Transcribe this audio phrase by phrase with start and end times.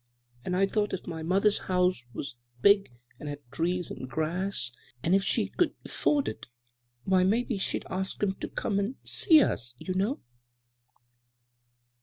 [0.43, 4.71] And I thought tf my mother's house was big and had trees and grass
[5.03, 6.47] and if she could 'ford it,
[7.03, 10.19] why maybe she'd ask 'em to— to come and see us, you know."